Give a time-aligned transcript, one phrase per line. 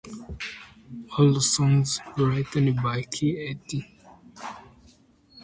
[1.19, 3.87] All songs written by k.d.